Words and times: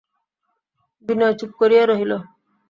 বিনয় 1.07 1.35
চুপ 1.39 1.51
করিয়া 1.59 1.83
রহিল। 1.85 2.11